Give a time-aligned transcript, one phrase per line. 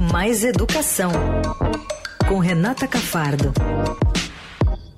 [0.00, 1.10] Mais Educação,
[2.28, 3.52] com Renata Cafardo.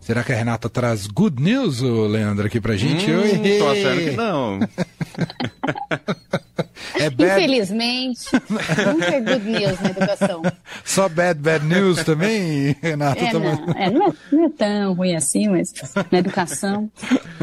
[0.00, 3.10] Será que a Renata traz good news, Leandro, aqui pra gente?
[3.10, 4.60] Hum, Oi, tô achando que não.
[7.00, 7.42] é bad...
[7.42, 10.42] Infelizmente, nunca é good news na educação.
[10.84, 13.20] Só bad, bad news também, Renata?
[13.20, 15.72] É, não, é, não, é, não é tão ruim assim, mas
[16.12, 16.90] na educação,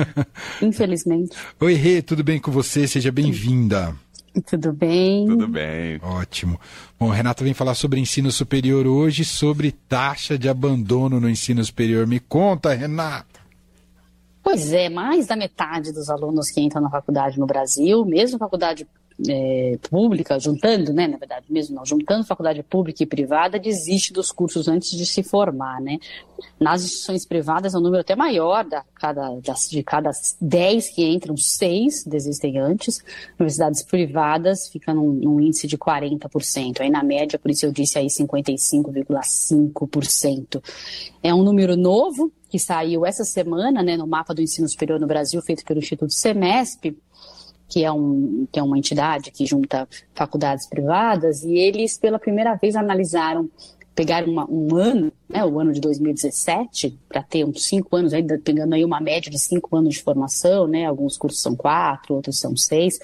[0.62, 1.36] infelizmente.
[1.60, 2.88] Oi, Rê, tudo bem com você?
[2.88, 3.96] Seja bem-vinda.
[4.46, 5.28] Tudo bem?
[5.28, 6.00] Tudo bem.
[6.02, 6.60] Ótimo.
[6.98, 12.08] Bom, Renata vem falar sobre ensino superior hoje, sobre taxa de abandono no ensino superior.
[12.08, 13.42] Me conta, Renata.
[14.44, 18.88] Pois é, mais da metade dos alunos que entram na faculdade no Brasil, mesmo faculdade
[19.28, 24.32] é, pública, juntando, né, na verdade, mesmo não, juntando faculdade pública e privada, desiste dos
[24.32, 26.00] cursos antes de se formar, né.
[26.60, 31.08] Nas instituições privadas é um número até maior, da, cada, das, de cada 10 que
[31.08, 33.04] entram, 6 desistem antes.
[33.40, 38.00] Universidades privadas fica num, num índice de 40%, aí na média, por isso eu disse
[38.00, 40.64] aí 55,5%.
[41.22, 45.08] É um número novo, que saiu essa semana, né, no mapa do ensino superior no
[45.08, 46.94] Brasil, feito pelo Instituto Semesp,
[47.72, 52.54] que é, um, que é uma entidade que junta faculdades privadas, e eles, pela primeira
[52.56, 53.50] vez, analisaram,
[53.96, 58.38] pegaram uma, um ano, né, o ano de 2017, para ter uns cinco anos, ainda
[58.38, 62.38] pegando aí uma média de cinco anos de formação, né, alguns cursos são quatro, outros
[62.38, 63.00] são seis,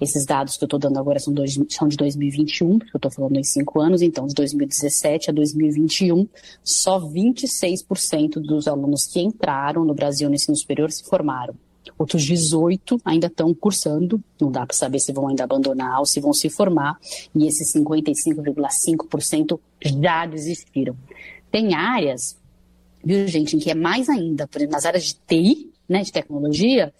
[0.00, 3.12] esses dados que eu estou dando agora são, dois, são de 2021, porque eu estou
[3.12, 6.26] falando em cinco anos, então de 2017 a 2021,
[6.64, 11.54] só 26% dos alunos que entraram no Brasil no ensino superior se formaram.
[11.96, 16.20] Outros 18 ainda estão cursando, não dá para saber se vão ainda abandonar ou se
[16.20, 16.98] vão se formar,
[17.34, 20.96] e esses 55,5% já desistiram.
[21.50, 22.36] Tem áreas,
[23.04, 26.12] viu, gente, em que é mais ainda, por exemplo, nas áreas de TI, né, de
[26.12, 26.92] tecnologia,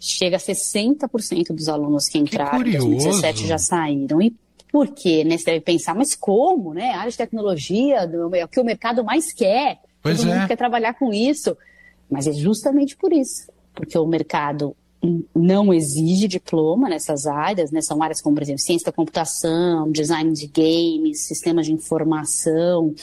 [0.00, 4.20] chega a 60% dos alunos que entraram em 2017 já saíram.
[4.20, 4.34] E
[4.70, 5.24] por quê?
[5.24, 5.38] Né?
[5.38, 6.90] Você deve pensar, mas como, né?
[6.90, 9.78] A área de tecnologia é o que o mercado mais quer.
[10.02, 10.34] Pois Todo é.
[10.34, 11.56] mundo quer trabalhar com isso.
[12.10, 14.76] Mas é justamente por isso porque o mercado
[15.34, 17.80] não exige diploma nessas áreas, né?
[17.80, 22.94] São áreas como, por exemplo, ciência da computação, design de games, sistemas de informação.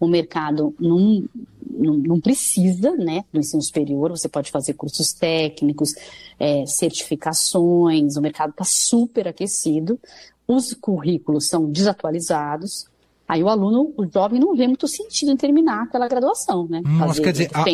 [0.00, 1.24] O mercado não,
[1.70, 4.10] não, não precisa, né, do ensino superior.
[4.10, 5.94] Você pode fazer cursos técnicos,
[6.38, 8.16] é, certificações.
[8.16, 9.98] O mercado está super aquecido.
[10.46, 12.86] Os currículos são desatualizados.
[13.26, 16.82] Aí o aluno, o jovem, não vê muito sentido em terminar aquela graduação, né?
[16.84, 17.64] Mas quer dizer, a,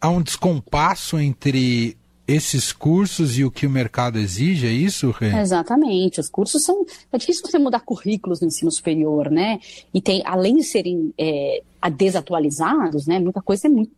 [0.00, 1.96] há um descompasso entre
[2.30, 5.36] esses cursos e o que o mercado exige, é isso, Rê?
[5.40, 6.20] Exatamente.
[6.20, 6.86] Os cursos são.
[7.12, 9.58] É difícil você mudar currículos no ensino superior, né?
[9.92, 13.18] E tem, além de serem é, desatualizados, né?
[13.18, 13.90] Muita coisa é muito,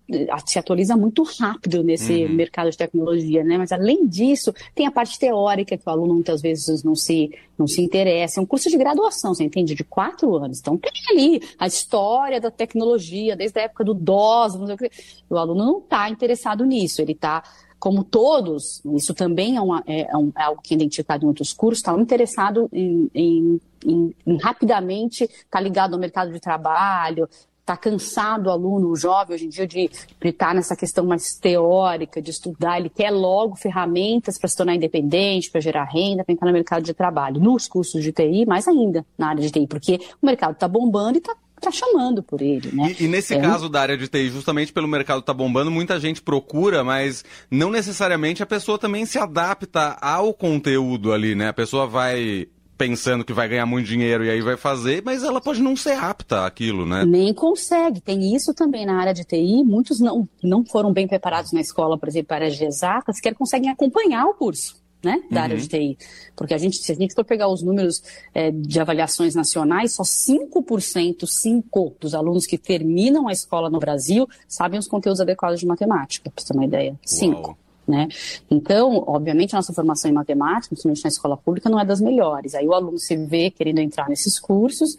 [0.46, 2.32] se atualiza muito rápido nesse uhum.
[2.32, 3.58] mercado de tecnologia, né?
[3.58, 7.66] Mas além disso, tem a parte teórica que o aluno muitas vezes não se, não
[7.66, 8.40] se interessa.
[8.40, 9.74] É um curso de graduação, você entende?
[9.74, 10.60] De quatro anos.
[10.60, 14.78] Então tem ali a história da tecnologia, desde a época do DOS, não sei o
[14.78, 14.90] que.
[15.28, 17.42] O aluno não está interessado nisso, ele está
[17.82, 21.26] como todos, isso também é, uma, é, é, um, é, algo que é identificado em
[21.26, 26.38] outros cursos, está interessado em, em, em, em rapidamente estar tá ligado ao mercado de
[26.38, 27.28] trabalho,
[27.58, 29.90] está cansado o aluno, o jovem hoje em dia de
[30.22, 34.76] estar tá nessa questão mais teórica, de estudar, ele quer logo ferramentas para se tornar
[34.76, 37.40] independente, para gerar renda, para entrar no mercado de trabalho.
[37.40, 41.14] Nos cursos de TI, mais ainda na área de TI, porque o mercado está bombando
[41.14, 41.34] e está
[41.66, 42.94] está chamando por ele, né?
[42.98, 43.70] E, e nesse é caso um...
[43.70, 47.70] da área de TI, justamente pelo mercado estar tá bombando, muita gente procura, mas não
[47.70, 51.48] necessariamente a pessoa também se adapta ao conteúdo ali, né?
[51.48, 55.40] A pessoa vai pensando que vai ganhar muito dinheiro e aí vai fazer, mas ela
[55.40, 57.04] pode não ser apta àquilo, né?
[57.04, 58.00] Nem consegue.
[58.00, 59.62] Tem isso também na área de TI.
[59.64, 63.70] Muitos não, não foram bem preparados na escola, por exemplo, para de exatas, sequer conseguem
[63.70, 65.42] acompanhar o curso né, da uhum.
[65.44, 65.98] área de TI.
[66.36, 68.02] Porque a gente, se a gente for pegar os números
[68.34, 74.28] é, de avaliações nacionais, só 5%, 5 dos alunos que terminam a escola no Brasil
[74.46, 76.98] sabem os conteúdos adequados de matemática, para você ter uma ideia.
[77.04, 77.58] 5.
[77.86, 78.08] Né?
[78.48, 82.54] Então, obviamente, a nossa formação em matemática, principalmente na escola pública, não é das melhores.
[82.54, 84.96] Aí o aluno se vê querendo entrar nesses cursos,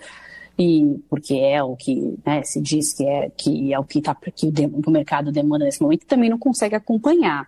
[0.58, 4.16] e porque é o que né, se diz que é que é o que, tá,
[4.36, 7.48] que o, o mercado demanda nesse momento, também não consegue acompanhar.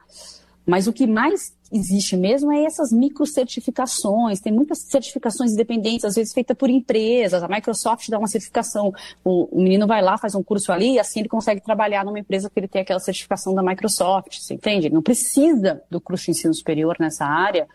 [0.65, 4.39] Mas o que mais existe mesmo é essas micro certificações.
[4.39, 7.43] Tem muitas certificações independentes, às vezes feitas por empresas.
[7.43, 8.93] A Microsoft dá uma certificação.
[9.23, 12.19] O, o, menino vai lá, faz um curso ali, e assim ele consegue trabalhar numa
[12.19, 14.39] empresa que ele tem aquela certificação da Microsoft.
[14.39, 14.87] Você entende?
[14.87, 17.67] Ele não precisa do curso de ensino superior nessa área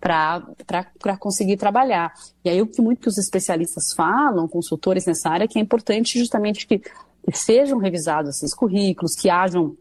[0.00, 2.12] para conseguir trabalhar.
[2.44, 6.66] E aí o que muitos especialistas falam, consultores nessa área, é que é importante justamente
[6.66, 6.90] que, que
[7.32, 9.76] sejam revisados esses currículos, que hajam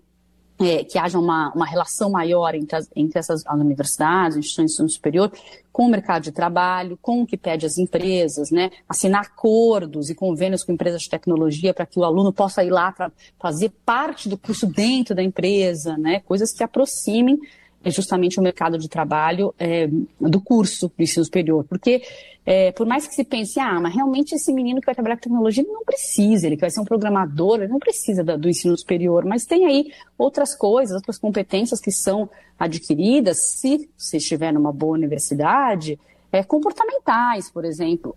[0.70, 4.74] é, que haja uma, uma relação maior entre, as, entre essas as universidades, instituições de
[4.74, 5.32] ensino superior,
[5.72, 8.72] com o mercado de trabalho, com o que pede as empresas, né?
[8.88, 12.92] assinar acordos e convênios com empresas de tecnologia para que o aluno possa ir lá
[12.92, 16.20] para fazer parte do curso dentro da empresa, né?
[16.22, 17.40] coisas que aproximem
[17.84, 19.88] é justamente o mercado de trabalho é,
[20.20, 21.66] do curso do ensino superior.
[21.68, 22.04] Porque,
[22.46, 25.24] é, por mais que se pense, ah, mas realmente esse menino que vai trabalhar com
[25.24, 28.50] tecnologia ele não precisa, ele que vai ser um programador, ele não precisa do, do
[28.50, 34.54] ensino superior, mas tem aí outras coisas, outras competências que são adquiridas, se você estiver
[34.54, 36.00] numa boa universidade,
[36.32, 38.16] é, comportamentais, por exemplo,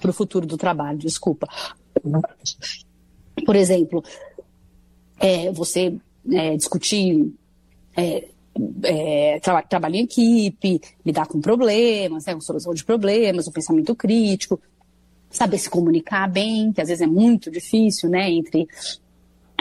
[0.00, 1.48] para o futuro do trabalho, desculpa.
[3.44, 4.04] Por exemplo,
[5.18, 5.96] é, você
[6.30, 7.34] é, discutir
[7.96, 8.28] é,
[8.82, 13.94] é, tra trabalho em equipe, lidar com problemas, né, com solução de problemas, o pensamento
[13.94, 14.60] crítico,
[15.30, 18.66] saber se comunicar bem, que às vezes é muito difícil, né, entre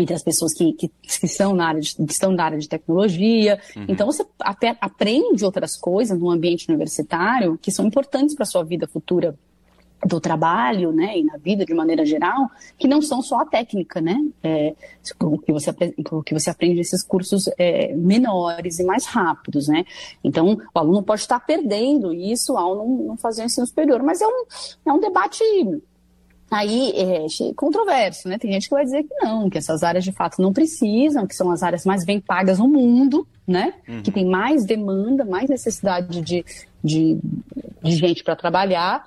[0.01, 3.59] entre as pessoas que, que, que, são na área de, estão na área de tecnologia.
[3.75, 3.85] Uhum.
[3.89, 4.25] Então, você
[4.79, 9.37] aprende outras coisas no ambiente universitário que são importantes para a sua vida futura
[10.05, 13.99] do trabalho, né, e na vida de maneira geral, que não são só a técnica,
[13.99, 14.73] né, é,
[15.21, 15.71] o, que você,
[16.11, 19.85] o que você aprende nesses cursos é, menores e mais rápidos, né.
[20.23, 24.21] Então, o aluno pode estar perdendo isso ao não, não fazer o ensino superior, mas
[24.21, 24.45] é um,
[24.85, 25.43] é um debate
[26.51, 27.25] aí é,
[27.55, 28.39] controverso, né?
[28.39, 31.35] Tem gente que vai dizer que não, que essas áreas de fato não precisam, que
[31.35, 33.73] são as áreas mais bem pagas no mundo, né?
[33.87, 34.01] Uhum.
[34.01, 36.43] Que tem mais demanda, mais necessidade de,
[36.83, 37.19] de,
[37.83, 39.05] de gente para trabalhar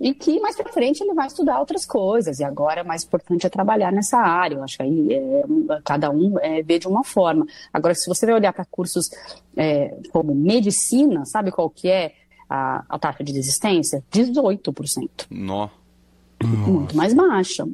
[0.00, 2.40] e que mais para frente ele vai estudar outras coisas.
[2.40, 4.56] E agora o mais importante é trabalhar nessa área.
[4.56, 5.44] Eu acho que aí é,
[5.84, 7.46] cada um é, vê de uma forma.
[7.72, 9.10] Agora, se você vai olhar para cursos
[9.56, 12.12] é, como medicina, sabe qual que é
[12.48, 14.02] a, a taxa de desistência?
[14.12, 15.26] 18%.
[15.30, 15.68] Nó.
[16.42, 17.64] Muito mais baixa.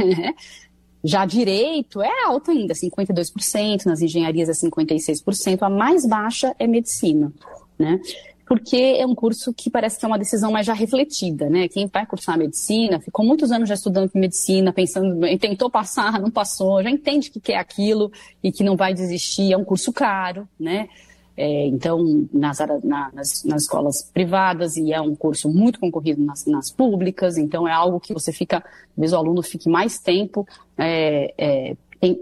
[0.00, 0.34] É.
[1.04, 7.32] Já direito é alto ainda, 52%, nas engenharias é 56%, a mais baixa é medicina,
[7.78, 8.00] né?
[8.46, 11.66] Porque é um curso que parece que é uma decisão mais já refletida, né?
[11.66, 16.80] Quem vai cursar medicina, ficou muitos anos já estudando medicina, pensando, tentou passar, não passou,
[16.82, 18.10] já entende que quer aquilo
[18.42, 20.88] e que não vai desistir, é um curso caro, né?
[21.36, 26.46] É, então, nas, na, nas, nas, escolas privadas, e é um curso muito concorrido nas,
[26.46, 28.64] nas, públicas, então é algo que você fica,
[28.94, 30.46] talvez o aluno fique mais tempo
[30.78, 32.20] é, é, tem,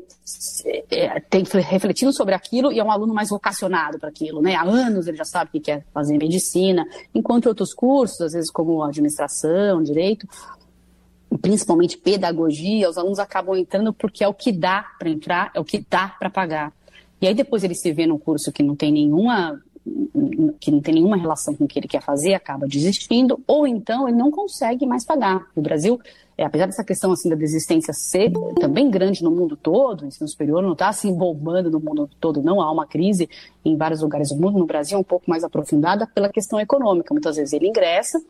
[0.90, 4.54] é, tem refletindo sobre aquilo e é um aluno mais vocacionado para aquilo, né?
[4.54, 8.82] Há anos ele já sabe que quer fazer medicina, enquanto outros cursos, às vezes como
[8.82, 10.26] administração, direito,
[11.40, 15.64] principalmente pedagogia, os alunos acabam entrando porque é o que dá para entrar, é o
[15.64, 16.72] que dá para pagar.
[17.20, 19.60] E aí depois ele se vê num curso que não tem nenhuma
[20.58, 24.08] que não tem nenhuma relação com o que ele quer fazer, acaba desistindo, ou então
[24.08, 25.46] ele não consegue mais pagar.
[25.54, 26.00] No Brasil,
[26.36, 30.26] é, apesar dessa questão assim da desistência ser também grande no mundo todo, o ensino
[30.28, 33.28] superior não está se bombando no mundo todo, não há uma crise
[33.64, 37.14] em vários lugares do mundo, no Brasil é um pouco mais aprofundada pela questão econômica.
[37.14, 38.20] Muitas vezes ele ingressa,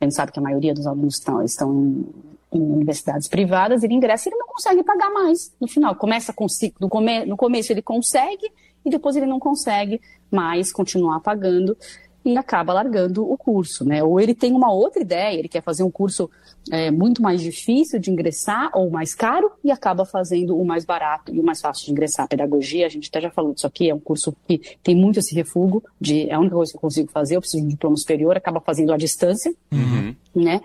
[0.00, 2.06] a gente sabe que a maioria dos alunos estão, estão em,
[2.52, 5.94] em universidades privadas, ele ingressa e ele não consegue pagar mais no final.
[5.94, 6.46] Começa com
[6.78, 8.50] no, come, no começo ele consegue
[8.84, 10.00] e depois ele não consegue
[10.30, 11.76] mais continuar pagando
[12.24, 14.02] e acaba largando o curso, né?
[14.02, 16.30] Ou ele tem uma outra ideia, ele quer fazer um curso
[16.70, 21.34] é, muito mais difícil de ingressar ou mais caro e acaba fazendo o mais barato
[21.34, 22.26] e o mais fácil de ingressar.
[22.26, 25.18] A pedagogia, a gente até já falou disso aqui, é um curso que tem muito
[25.18, 27.70] esse refúgio de é a única coisa que eu consigo fazer, eu preciso de um
[27.70, 30.14] diploma superior, acaba fazendo à distância, uhum.
[30.34, 30.60] né?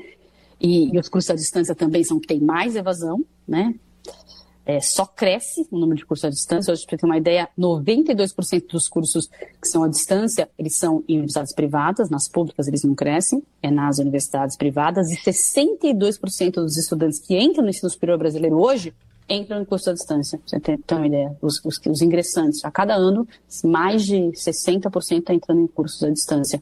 [0.59, 3.73] E, e, os cursos à distância também são que tem mais evasão, né?
[4.65, 6.71] É, só cresce o número de cursos à distância.
[6.71, 9.29] Hoje, para ter uma ideia, 92% dos cursos
[9.61, 13.69] que são à distância, eles são em universidades privadas, nas públicas eles não crescem, é
[13.69, 18.93] nas universidades privadas, e 62% dos estudantes que entram no ensino superior brasileiro hoje
[19.29, 20.39] entram no curso à distância.
[20.45, 23.27] Você tem, tem uma ideia, os, os, os ingressantes, a cada ano,
[23.63, 26.61] mais de 60% está entrando em cursos à distância.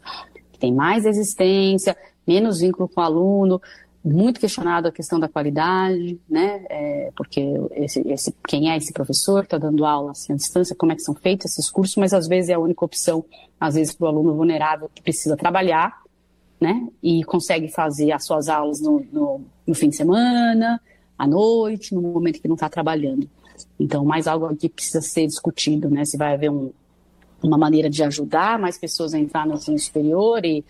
[0.60, 1.96] Tem mais resistência,
[2.26, 3.62] menos vínculo com o aluno,
[4.04, 6.66] muito questionado a questão da qualidade, né?
[6.70, 7.42] É, porque
[7.72, 10.96] esse, esse, quem é esse professor que está dando aula assim, à distância, como é
[10.96, 13.24] que são feitos esses cursos, mas às vezes é a única opção,
[13.60, 16.02] às vezes para o aluno vulnerável que precisa trabalhar,
[16.60, 16.86] né?
[17.02, 20.82] E consegue fazer as suas aulas no, no, no fim de semana,
[21.18, 23.30] à noite, no momento que não está trabalhando.
[23.80, 26.04] Então, mais algo que precisa ser discutido, né?
[26.04, 26.72] Se vai haver um,
[27.42, 30.64] uma maneira de ajudar mais pessoas a entrar no ensino superior e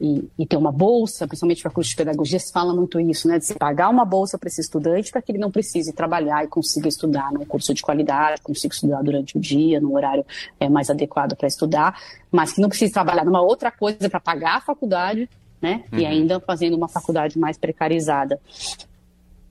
[0.00, 3.38] e, e ter uma bolsa, principalmente para curso de pedagogia, se fala muito isso, né?
[3.38, 6.48] De se pagar uma bolsa para esse estudante para que ele não precise trabalhar e
[6.48, 10.24] consiga estudar num curso de qualidade, consiga estudar durante o dia, num horário
[10.58, 11.98] é, mais adequado para estudar,
[12.30, 15.28] mas que não precise trabalhar numa outra coisa para pagar a faculdade,
[15.60, 15.84] né?
[15.92, 15.98] Uhum.
[15.98, 18.40] E ainda fazendo uma faculdade mais precarizada.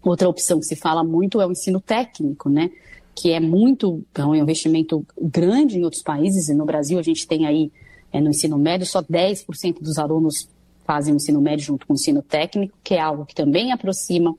[0.02, 2.70] Outra opção que se fala muito é o ensino técnico, né?
[3.16, 7.28] que é muito, é um investimento grande em outros países, e no Brasil a gente
[7.28, 7.72] tem aí,
[8.14, 10.48] é, no ensino médio, só 10% dos alunos
[10.86, 14.36] fazem o ensino médio junto com o ensino técnico, que é algo que também aproxima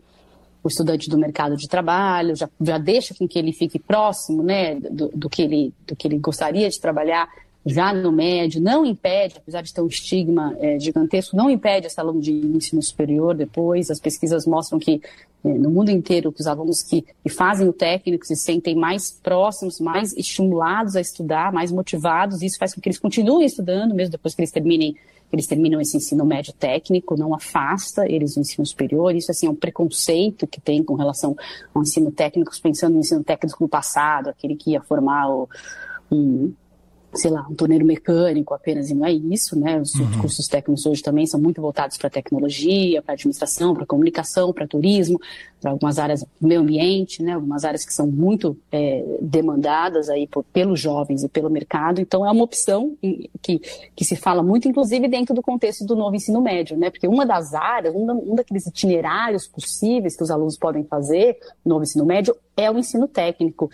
[0.62, 4.76] o estudante do mercado de trabalho, já, já deixa com que ele fique próximo né,
[4.76, 7.28] do, do, que ele, do que ele gostaria de trabalhar
[7.66, 11.98] já no médio, não impede, apesar de ter um estigma é, gigantesco, não impede esse
[11.98, 13.90] aluno de ensino superior depois.
[13.90, 15.00] As pesquisas mostram que
[15.44, 19.10] é, no mundo inteiro, que os alunos que, que, fazem o técnico se sentem mais
[19.10, 22.42] próximos, mais estimulados a estudar, mais motivados.
[22.42, 24.94] Isso faz com que eles continuem estudando, mesmo depois que eles terminem
[25.32, 29.16] eles terminam esse ensino médio técnico, não afasta eles do ensino superior.
[29.16, 31.36] Isso assim é um preconceito que tem com relação
[31.74, 35.48] ao ensino técnico, pensando no ensino técnico do passado, aquele que ia formar o,
[36.12, 36.52] um,
[37.14, 39.80] sei lá, um torneiro mecânico apenas, e não é isso, né?
[39.80, 40.20] Os uhum.
[40.20, 45.20] cursos técnicos hoje também são muito voltados para tecnologia, para administração, para comunicação, para turismo,
[45.60, 47.32] para algumas áreas do meio ambiente, né?
[47.32, 52.00] Algumas áreas que são muito é, demandadas aí por, pelos jovens e pelo mercado.
[52.00, 52.96] Então, é uma opção
[53.40, 53.60] que,
[53.94, 56.90] que se fala muito, inclusive dentro do contexto do novo ensino médio, né?
[56.90, 61.70] Porque uma das áreas, um, um daqueles itinerários possíveis que os alunos podem fazer no
[61.70, 63.70] novo ensino médio é o ensino técnico.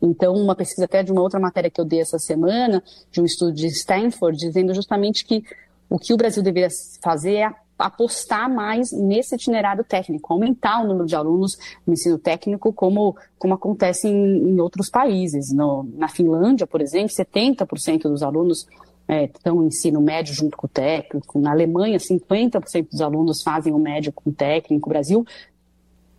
[0.00, 3.24] Então, uma pesquisa até de uma outra matéria que eu dei essa semana, de um
[3.24, 5.44] estudo de Stanford, dizendo justamente que
[5.88, 6.68] o que o Brasil deveria
[7.02, 12.72] fazer é apostar mais nesse itinerário técnico, aumentar o número de alunos no ensino técnico,
[12.72, 15.52] como, como acontece em, em outros países.
[15.52, 18.66] No, na Finlândia, por exemplo, 70% dos alunos
[19.06, 21.38] é, estão no ensino médio junto com o técnico.
[21.38, 24.88] Na Alemanha, 50% dos alunos fazem o médio com o técnico.
[24.88, 25.26] O Brasil,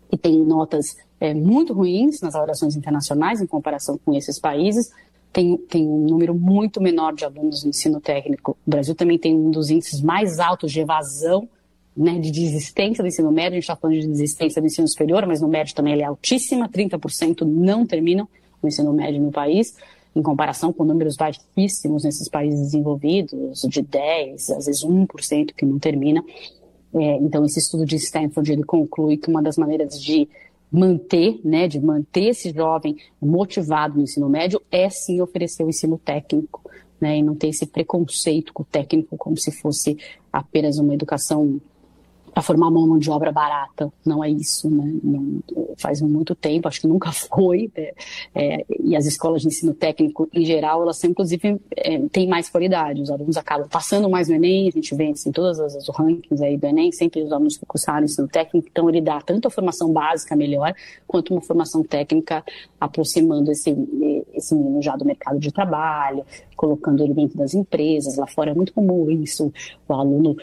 [0.10, 4.92] que tem notas é, muito ruins nas avaliações internacionais em comparação com esses países,
[5.32, 8.58] tem, tem um número muito menor de alunos no ensino técnico.
[8.66, 11.48] O Brasil também tem um dos índices mais altos de evasão,
[11.96, 13.52] né, de desistência do ensino médio.
[13.52, 16.06] A gente está falando de desistência do ensino superior, mas no médio também ele é
[16.06, 18.28] altíssima, 30% não terminam
[18.62, 19.76] o ensino médio no país,
[20.16, 25.78] em comparação com números baixíssimos nesses países desenvolvidos, de 10%, às vezes 1% que não
[25.78, 26.24] termina.
[26.96, 30.30] É, então, esse estudo de Stanford ele conclui que uma das maneiras de
[30.72, 35.98] manter, né, de manter esse jovem motivado no ensino médio é sim oferecer o ensino
[35.98, 36.62] técnico,
[37.00, 39.98] né, e não ter esse preconceito com o técnico como se fosse
[40.32, 41.60] apenas uma educação
[42.36, 43.90] para formar mão de obra barata.
[44.06, 44.94] Não é isso, né?
[45.02, 45.40] Não,
[45.78, 47.72] faz muito tempo, acho que nunca foi.
[47.74, 47.94] É,
[48.36, 52.50] é, e as escolas de ensino técnico, em geral, elas são, inclusive, é, têm mais
[52.50, 53.02] qualidade.
[53.02, 56.44] Os alunos acabam passando mais no Enem, a gente vê assim, todas as, as rankings
[56.44, 59.52] aí do Enem, sempre os alunos que cursaram ensino técnico, então ele dá tanto a
[59.52, 60.76] formação básica melhor,
[61.08, 62.44] quanto uma formação técnica
[62.78, 63.74] aproximando esse,
[64.34, 66.26] esse menino já do mercado de trabalho,
[66.58, 68.18] colocando ele dentro das empresas.
[68.18, 69.54] Lá fora é muito comum isso,
[69.88, 70.36] o aluno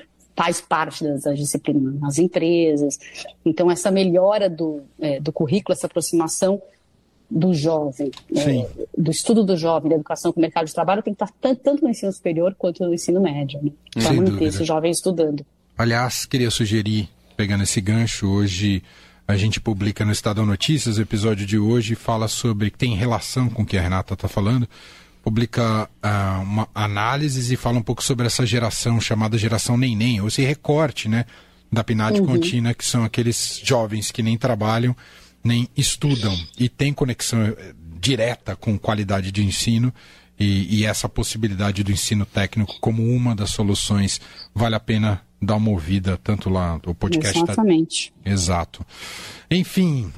[0.42, 2.98] faz parte das, das, disciplinas nas empresas.
[3.44, 6.60] Então, essa melhora do, é, do currículo, essa aproximação
[7.30, 8.68] do jovem, é,
[8.98, 11.84] do estudo do jovem, da educação com o mercado de trabalho, tem que estar tanto,
[11.84, 13.70] no ensino superior quanto no ensino médio, né?
[13.94, 14.44] para manter dúvida.
[14.48, 15.46] esse jovem estudando.
[15.78, 18.82] Aliás, queria sugerir, pegando esse gancho, hoje
[19.26, 23.62] a gente publica no Estadão Notícias, o episódio de hoje fala sobre, tem relação com
[23.62, 24.68] o que a Renata está falando,
[25.22, 30.28] publica uh, uma análise e fala um pouco sobre essa geração chamada geração neném, ou
[30.28, 31.24] esse recorte, né,
[31.70, 32.26] da PNAD uhum.
[32.26, 34.94] contínua, que são aqueles jovens que nem trabalham,
[35.42, 39.92] nem estudam e têm conexão eh, direta com qualidade de ensino
[40.38, 44.20] e, e essa possibilidade do ensino técnico como uma das soluções
[44.54, 48.12] vale a pena dar uma ouvida tanto lá o podcast Exatamente.
[48.22, 48.30] Tá...
[48.30, 48.86] exato
[49.50, 50.12] enfim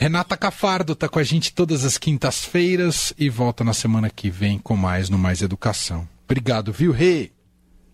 [0.00, 4.56] Renata Cafardo está com a gente todas as quintas-feiras e volta na semana que vem
[4.56, 6.08] com mais no Mais Educação.
[6.24, 7.32] Obrigado, viu, Rê?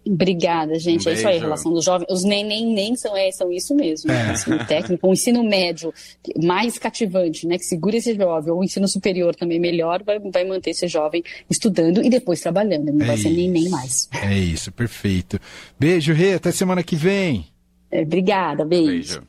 [0.06, 1.08] Obrigada, gente.
[1.08, 2.06] Um é isso aí, a relação dos jovens.
[2.10, 4.12] Os nem nem nem são, é, são isso mesmo.
[4.12, 4.28] É.
[4.28, 5.94] O ensino técnico, o ensino médio
[6.42, 7.56] mais cativante, né?
[7.56, 11.24] Que segura esse jovem, ou o ensino superior também melhor, vai, vai manter esse jovem
[11.48, 12.92] estudando e depois trabalhando.
[12.92, 13.22] Não é vai isso.
[13.22, 14.10] ser nem nem mais.
[14.12, 15.40] É isso, perfeito.
[15.80, 16.34] Beijo, Rê.
[16.34, 17.46] Até semana que vem.
[17.90, 18.90] É, obrigada, beijo.
[18.90, 19.22] beijo.